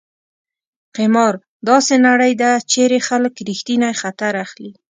قمار: 0.95 1.33
داسې 1.69 1.95
نړۍ 2.07 2.33
ده 2.41 2.51
چېرې 2.71 2.99
خلک 3.07 3.33
ریښتینی 3.47 3.93
خطر 4.01 4.33
اخلي. 4.45 4.71